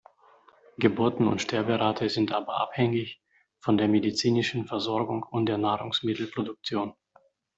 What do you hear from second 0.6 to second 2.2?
Geburten- und Sterberate